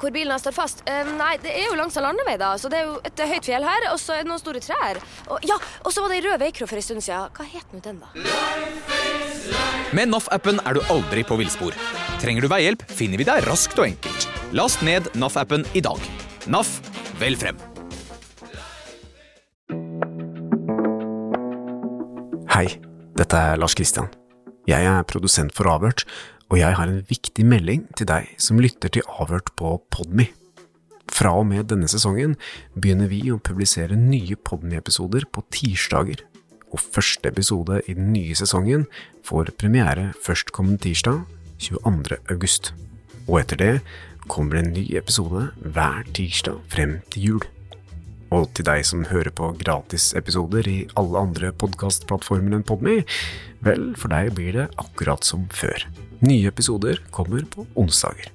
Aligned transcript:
Hvor 0.00 0.12
bilen 0.14 0.40
står 0.40 0.54
fast? 0.56 0.82
Eh, 0.88 1.08
nei, 1.18 1.34
det 1.42 1.52
er 1.56 1.68
jo 1.68 1.76
langs 1.78 1.96
en 1.96 2.06
landevei, 2.06 2.36
da. 2.40 2.52
Så 2.60 2.70
det 2.72 2.80
er 2.80 2.88
jo 2.88 2.98
et 3.06 3.22
høyt 3.32 3.48
fjell 3.48 3.66
her, 3.66 3.88
og 3.92 3.98
så 4.02 4.16
er 4.16 4.24
det 4.24 4.30
noen 4.30 4.42
store 4.42 4.62
trær. 4.64 5.00
Og, 5.28 5.38
ja, 5.46 5.56
og 5.84 5.94
så 5.94 6.04
var 6.04 6.12
det 6.12 6.20
ei 6.20 6.26
rød 6.28 6.42
veikro 6.42 6.68
for 6.70 6.80
en 6.80 6.86
stund 6.86 7.04
siden. 7.06 7.32
Hva 7.36 7.46
het 7.48 7.74
nå 7.74 7.82
den, 7.84 8.02
da? 8.02 8.12
Med 9.96 10.12
NAF-appen 10.12 10.60
er 10.66 10.78
du 10.78 10.84
aldri 10.92 11.24
på 11.26 11.38
villspor. 11.40 11.76
Trenger 12.22 12.44
du 12.44 12.50
veihjelp, 12.52 12.84
finner 12.86 13.20
vi 13.20 13.26
deg 13.26 13.42
raskt 13.48 13.78
og 13.80 13.88
enkelt. 13.88 14.28
Last 14.56 14.84
ned 14.86 15.10
NAF-appen 15.18 15.66
i 15.74 15.82
dag. 15.84 15.98
NAF, 16.50 16.76
vel 17.22 17.38
frem. 17.40 17.58
Hei, 22.50 22.66
dette 23.16 23.44
er 23.50 23.60
Lars 23.60 23.78
Kristian. 23.78 24.10
Jeg 24.70 24.86
er 24.86 25.06
produsent 25.08 25.50
for 25.56 25.66
Avhørt, 25.66 26.04
og 26.46 26.60
jeg 26.60 26.76
har 26.78 26.86
en 26.86 27.00
viktig 27.08 27.42
melding 27.42 27.88
til 27.98 28.06
deg 28.06 28.28
som 28.38 28.60
lytter 28.62 28.92
til 28.94 29.02
Avhørt 29.18 29.50
på 29.58 29.72
Podme. 29.90 30.28
Fra 31.10 31.32
og 31.40 31.48
med 31.50 31.66
denne 31.72 31.88
sesongen 31.90 32.36
begynner 32.76 33.10
vi 33.10 33.18
å 33.34 33.40
publisere 33.42 33.98
nye 33.98 34.38
Podme-episoder 34.38 35.26
på 35.34 35.42
tirsdager, 35.50 36.22
og 36.70 36.84
første 36.84 37.32
episode 37.32 37.80
i 37.90 37.96
den 37.98 38.12
nye 38.14 38.36
sesongen 38.38 38.86
får 39.26 39.56
premiere 39.58 40.12
førstkommende 40.22 40.84
tirsdag, 40.86 41.24
22. 41.58 42.20
august. 42.30 42.70
Og 43.26 43.40
etter 43.42 43.58
det 43.58 43.72
kommer 44.30 44.60
det 44.60 44.68
en 44.68 44.76
ny 44.76 44.84
episode 45.02 45.48
hver 45.66 46.06
tirsdag 46.14 46.62
frem 46.70 47.00
til 47.10 47.26
jul. 47.26 47.50
Og 48.30 48.46
til 48.54 48.66
deg 48.68 48.84
som 48.86 49.06
hører 49.10 49.32
på 49.34 49.48
gratisepisoder 49.58 50.68
i 50.70 50.76
alle 51.00 51.22
andre 51.24 51.50
podkastplattformer 51.58 52.60
enn 52.60 52.66
Podme, 52.66 53.00
vel, 53.66 53.88
for 53.98 54.12
deg 54.12 54.30
blir 54.36 54.54
det 54.54 54.66
akkurat 54.78 55.26
som 55.26 55.48
før. 55.50 55.82
Nye 56.22 56.50
episoder 56.52 57.00
kommer 57.10 57.42
på 57.50 57.66
onsdager. 57.74 58.30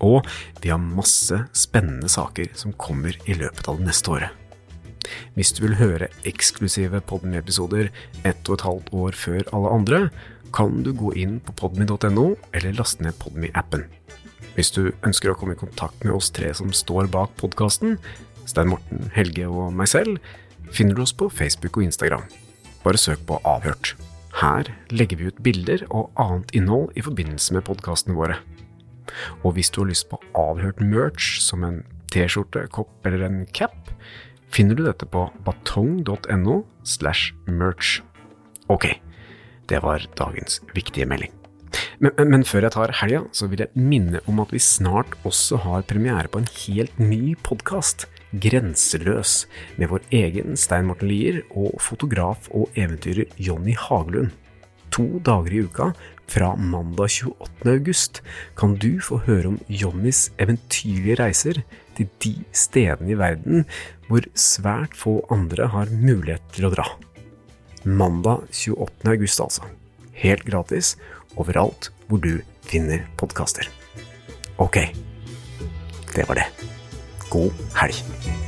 Og 0.00 0.24
vi 0.62 0.70
har 0.72 0.80
masse 0.80 1.42
spennende 1.52 2.08
saker 2.08 2.54
som 2.56 2.72
kommer 2.80 3.18
i 3.28 3.36
løpet 3.36 3.68
av 3.68 3.80
det 3.80 3.90
neste 3.90 4.14
året. 4.14 4.32
Hvis 5.36 5.52
du 5.56 5.62
vil 5.64 5.76
høre 5.78 6.08
eksklusive 6.28 7.00
Podme-episoder 7.08 7.90
ett 8.28 8.48
og 8.48 8.58
et 8.58 8.64
halvt 8.66 8.92
år 8.96 9.16
før 9.16 9.44
alle 9.56 9.74
andre, 9.74 10.00
kan 10.56 10.80
du 10.84 10.94
gå 10.96 11.12
inn 11.20 11.36
på 11.44 11.52
podme.no 11.58 12.30
eller 12.56 12.76
laste 12.78 13.04
ned 13.04 13.16
Podme-appen. 13.20 13.84
Hvis 14.56 14.72
du 14.74 14.88
ønsker 15.06 15.32
å 15.32 15.36
komme 15.38 15.54
i 15.54 15.60
kontakt 15.60 16.00
med 16.04 16.16
oss 16.16 16.32
tre 16.34 16.50
som 16.56 16.72
står 16.74 17.10
bak 17.12 17.36
podkasten, 17.40 17.98
Stein 18.48 18.70
Morten, 18.72 19.10
Helge 19.12 19.48
og 19.48 19.74
meg 19.76 19.90
selv, 19.92 20.18
finner 20.72 20.96
du 20.96 21.04
oss 21.04 21.12
på 21.16 21.28
Facebook 21.32 21.76
og 21.76 21.88
Instagram. 21.88 22.24
Bare 22.84 23.00
søk 23.00 23.24
på 23.28 23.40
Avhørt. 23.48 23.94
Her 24.38 24.70
legger 24.94 25.18
vi 25.18 25.28
ut 25.28 25.42
bilder 25.42 25.84
og 25.88 26.12
annet 26.20 26.52
innhold 26.56 26.94
i 26.96 27.04
forbindelse 27.04 27.56
med 27.56 27.66
podkastene 27.68 28.16
våre. 28.16 28.38
Og 29.42 29.56
hvis 29.56 29.70
du 29.72 29.82
har 29.82 29.90
lyst 29.90 30.08
på 30.10 30.20
avhørt 30.36 30.80
merch, 30.84 31.38
som 31.42 31.64
en 31.64 31.82
T-skjorte, 32.12 32.66
kopp 32.72 33.06
eller 33.08 33.24
en 33.26 33.40
cap, 33.56 33.90
finner 34.52 34.78
du 34.78 34.84
dette 34.86 35.08
på 35.08 35.26
batong.no 35.44 36.62
slash 36.84 37.34
merch. 37.48 37.98
Ok, 38.68 38.92
det 39.68 39.82
var 39.84 40.04
dagens 40.20 40.60
viktige 40.76 41.08
melding. 41.08 41.32
Men, 41.98 42.12
men, 42.14 42.28
men 42.30 42.44
før 42.46 42.68
jeg 42.68 42.74
tar 42.76 42.92
helga, 43.00 43.24
så 43.34 43.48
vil 43.50 43.64
jeg 43.64 43.74
minne 43.74 44.20
om 44.30 44.38
at 44.42 44.52
vi 44.54 44.60
snart 44.62 45.16
også 45.26 45.58
har 45.64 45.86
premiere 45.90 46.30
på 46.30 46.42
en 46.42 46.52
helt 46.66 47.00
ny 47.02 47.34
podkast, 47.42 48.06
Grenseløs, 48.28 49.46
med 49.80 49.90
vår 49.90 50.04
egen 50.14 50.54
Stein 50.60 50.86
Morten 50.90 51.08
Lier 51.10 51.40
og 51.48 51.80
fotograf 51.82 52.46
og 52.54 52.68
eventyrer 52.78 53.32
Jonny 53.40 53.74
Hagelund. 53.74 54.30
To 54.94 55.18
dager 55.24 55.56
i 55.56 55.64
uka, 55.66 55.88
fra 56.28 56.52
mandag 56.60 57.10
28. 57.24 57.72
august, 57.72 58.22
kan 58.56 58.76
du 58.78 59.00
få 59.02 59.18
høre 59.26 59.54
om 59.54 59.58
Jonnys 59.66 60.28
eventyrlige 60.38 61.18
reiser 61.22 61.62
til 61.96 62.12
de 62.22 62.34
stedene 62.52 63.14
i 63.14 63.18
verden 63.18 63.66
hvor 64.06 64.28
svært 64.38 64.94
få 64.96 65.18
andre 65.34 65.70
har 65.72 65.90
mulighet 65.90 66.44
til 66.54 66.68
å 66.68 66.72
dra. 66.76 66.86
Mandag 67.88 68.46
28. 68.52 69.08
august, 69.08 69.42
altså. 69.48 69.66
Helt 70.18 70.44
gratis 70.48 70.96
overalt 71.38 71.92
hvor 72.08 72.22
du 72.22 72.40
finner 72.66 73.06
podkaster. 73.20 73.68
Ok, 74.58 74.80
det 76.16 76.28
var 76.28 76.42
det. 76.42 76.48
God 77.30 77.52
helg. 77.78 78.47